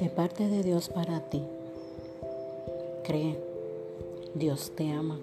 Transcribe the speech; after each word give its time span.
de 0.00 0.08
parte 0.08 0.48
de 0.48 0.62
Dios 0.62 0.88
para 0.88 1.20
ti. 1.28 1.42
Cree, 3.04 3.38
Dios 4.34 4.72
te 4.74 4.90
ama. 4.90 5.18